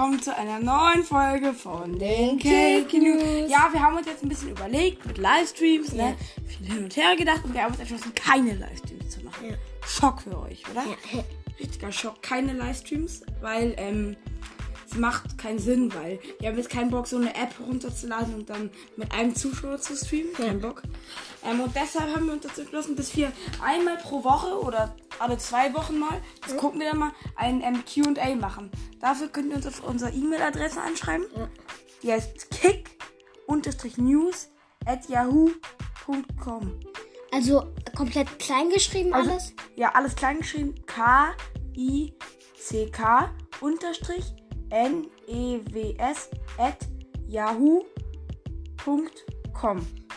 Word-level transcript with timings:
willkommen 0.00 0.20
zu 0.20 0.36
einer 0.36 0.58
neuen 0.58 1.04
Folge 1.04 1.52
von 1.52 1.98
den 1.98 2.38
Cake 2.38 2.98
News. 2.98 3.50
Ja, 3.50 3.68
wir 3.72 3.80
haben 3.80 3.96
uns 3.96 4.06
jetzt 4.06 4.22
ein 4.22 4.28
bisschen 4.28 4.50
überlegt 4.50 5.06
mit 5.06 5.18
Livestreams, 5.18 5.92
ne? 5.92 6.16
Viel 6.46 6.66
hin 6.66 6.84
und 6.84 6.96
her 6.96 7.16
gedacht 7.16 7.44
und 7.44 7.54
wir 7.54 7.62
haben 7.62 7.70
uns 7.70 7.80
entschlossen, 7.80 8.14
keine 8.14 8.54
Livestreams 8.54 9.10
zu 9.10 9.24
machen. 9.24 9.50
Ja. 9.50 9.56
Schock 9.86 10.22
für 10.22 10.38
euch, 10.40 10.64
oder? 10.70 10.84
Ja. 10.84 11.24
Richtiger 11.58 11.92
Schock. 11.92 12.22
Keine 12.22 12.52
Livestreams, 12.52 13.22
weil 13.40 13.74
ähm, 13.78 14.16
es 14.90 14.96
macht 14.96 15.38
keinen 15.38 15.58
Sinn, 15.58 15.94
weil 15.94 16.18
wir 16.40 16.48
haben 16.48 16.56
jetzt 16.56 16.70
keinen 16.70 16.90
Bock, 16.90 17.06
so 17.06 17.16
eine 17.16 17.34
App 17.34 17.54
runterzuladen 17.64 18.34
und 18.34 18.50
dann 18.50 18.70
mit 18.96 19.12
einem 19.12 19.34
Zuschauer 19.34 19.78
zu 19.78 19.96
streamen. 19.96 20.32
Kein 20.34 20.60
Bock. 20.60 20.82
Ähm, 21.44 21.60
und 21.60 21.74
deshalb 21.76 22.14
haben 22.14 22.26
wir 22.26 22.32
uns 22.32 22.46
dazu 22.46 22.62
entschlossen, 22.62 22.96
dass 22.96 23.16
wir 23.16 23.32
einmal 23.62 23.96
pro 23.98 24.24
Woche 24.24 24.60
oder 24.60 24.94
alle 25.20 25.38
zwei 25.38 25.72
Wochen 25.74 25.98
mal, 25.98 26.20
das 26.42 26.56
gucken 26.56 26.80
wir 26.80 26.88
dann 26.90 26.98
mal, 26.98 27.12
ein 27.36 27.62
ähm, 27.62 27.84
QA 27.84 28.34
machen. 28.34 28.70
Dafür 29.00 29.28
könnt 29.28 29.50
ihr 29.50 29.56
uns 29.56 29.66
auf 29.66 29.84
unsere 29.84 30.10
E-Mail-Adresse 30.10 30.80
anschreiben. 30.80 31.26
Ja. 31.36 31.48
Die 32.02 32.12
heißt 32.12 32.50
kick-news 32.50 34.48
at 34.86 35.08
yahoo.com. 35.08 36.80
Also 37.32 37.72
komplett 37.96 38.38
klein 38.38 38.70
geschrieben 38.70 39.12
Also, 39.12 39.30
alles? 39.30 39.52
Ja, 39.76 39.92
alles 39.94 40.16
klein 40.16 40.38
geschrieben. 40.38 40.74
K-I-C-K 40.86 42.10
unterstrich 43.60 44.34
N-E-W-S 44.70 46.30
at 46.58 46.78
yahoo.com. 47.28 47.86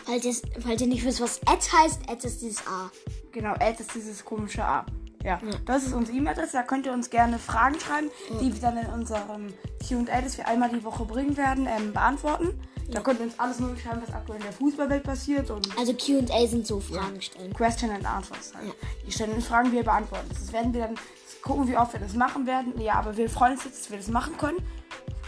Falls 0.06 0.24
ihr, 0.24 0.34
falls 0.60 0.80
ihr 0.80 0.86
nicht 0.86 1.04
wisst, 1.04 1.20
was 1.20 1.40
Ad 1.46 1.60
heißt, 1.70 2.08
Ad 2.08 2.26
ist 2.26 2.40
dieses 2.42 2.66
A. 2.66 2.90
Genau, 3.34 3.52
Ad 3.54 3.76
ist 3.80 3.92
dieses 3.94 4.24
komische 4.24 4.64
A. 4.64 4.86
Ja, 5.24 5.40
das 5.64 5.84
ist 5.84 5.92
unsere 5.92 6.16
E-Mail-Adresse. 6.16 6.52
Da 6.52 6.62
könnt 6.62 6.86
ihr 6.86 6.92
uns 6.92 7.10
gerne 7.10 7.38
Fragen 7.38 7.80
schreiben, 7.80 8.10
die 8.40 8.52
wir 8.52 8.60
dann 8.60 8.76
in 8.76 8.86
unserem 8.86 9.52
QA, 9.86 10.20
das 10.20 10.38
wir 10.38 10.46
einmal 10.46 10.68
die 10.68 10.84
Woche 10.84 11.04
bringen 11.04 11.36
werden, 11.36 11.66
ähm, 11.66 11.92
beantworten. 11.92 12.60
Da 12.90 13.00
könnt 13.00 13.18
ihr 13.18 13.26
uns 13.26 13.38
alles 13.40 13.58
mögliche 13.58 13.88
schreiben, 13.88 14.02
was 14.06 14.14
aktuell 14.14 14.38
in 14.38 14.44
der 14.44 14.52
Fußballwelt 14.52 15.02
passiert 15.02 15.50
und 15.50 15.66
Also 15.76 15.94
QA 15.94 16.46
sind 16.46 16.66
so 16.66 16.78
Fragen 16.78 17.20
stellen. 17.20 17.52
Question 17.54 17.90
and 17.90 18.06
Answers. 18.06 18.52
Halt. 18.54 18.68
Ja. 18.68 18.72
Die 19.06 19.10
stellen 19.10 19.32
uns 19.32 19.46
Fragen, 19.46 19.72
wir 19.72 19.82
beantworten. 19.82 20.28
Das 20.28 20.52
werden 20.52 20.72
wir 20.72 20.82
dann 20.82 20.94
gucken, 21.42 21.66
wie 21.66 21.76
oft 21.76 21.92
wir 21.94 22.00
das 22.00 22.14
machen 22.14 22.46
werden. 22.46 22.78
Ja, 22.80 22.94
aber 22.94 23.16
wir 23.16 23.28
freuen 23.28 23.54
uns 23.54 23.64
jetzt, 23.64 23.80
dass 23.80 23.90
wir 23.90 23.96
das 23.96 24.08
machen 24.08 24.36
können. 24.36 24.58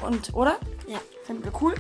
Und, 0.05 0.33
oder? 0.35 0.59
Ja. 0.87 1.01
Finden 1.25 1.43
wir 1.43 1.53
cool. 1.61 1.75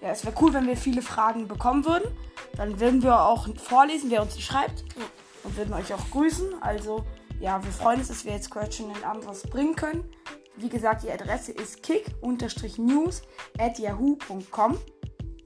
Ja, 0.00 0.10
es 0.10 0.24
wäre 0.24 0.34
cool, 0.40 0.52
wenn 0.54 0.66
wir 0.66 0.76
viele 0.76 1.02
Fragen 1.02 1.46
bekommen 1.46 1.84
würden. 1.84 2.10
Dann 2.56 2.80
würden 2.80 3.02
wir 3.02 3.20
auch 3.20 3.46
vorlesen, 3.56 4.10
wer 4.10 4.22
uns 4.22 4.34
die 4.34 4.42
schreibt. 4.42 4.80
Ja. 4.96 5.04
Und 5.44 5.56
würden 5.56 5.74
euch 5.74 5.92
auch 5.92 6.10
grüßen. 6.10 6.62
Also, 6.62 7.04
ja, 7.40 7.62
wir 7.62 7.70
freuen 7.72 7.98
uns, 7.98 8.08
dass 8.08 8.24
wir 8.24 8.32
jetzt 8.32 8.50
Question 8.50 8.90
and 8.90 9.04
Answers 9.04 9.42
bringen 9.42 9.76
können. 9.76 10.04
Wie 10.56 10.68
gesagt, 10.68 11.02
die 11.02 11.10
Adresse 11.10 11.52
ist 11.52 11.82
kick-news 11.82 13.22
at 13.58 13.78
yahoo.com. 13.78 14.78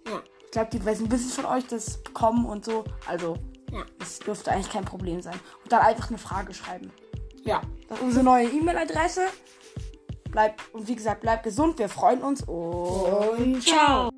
Ja. 0.07 0.23
Ich 0.45 0.51
glaube, 0.53 0.71
die 0.73 0.85
wissen 0.85 1.11
wissen 1.11 1.31
von 1.31 1.45
euch 1.47 1.67
das 1.67 2.03
bekommen 2.03 2.47
und 2.47 2.65
so. 2.65 2.85
Also, 3.07 3.37
Ja. 3.71 3.85
es 4.01 4.19
dürfte 4.21 4.51
eigentlich 4.53 4.71
kein 4.71 4.85
Problem 4.85 5.21
sein. 5.21 5.39
Und 5.63 5.73
dann 5.73 5.81
einfach 5.83 6.09
eine 6.09 6.19
Frage 6.19 6.55
schreiben. 6.55 6.91
Ja, 7.43 7.63
das 7.89 7.99
ist 7.99 8.05
unsere 8.05 8.25
neue 8.25 8.49
E-Mail-Adresse. 8.49 9.27
Bleibt, 10.31 10.61
und 10.75 10.87
wie 10.89 10.95
gesagt, 10.95 11.23
bleibt 11.23 11.43
gesund. 11.43 11.79
Wir 11.79 11.89
freuen 11.89 12.23
uns 12.23 12.43
und 12.43 12.55
Und 12.55 13.63
ciao. 13.63 14.11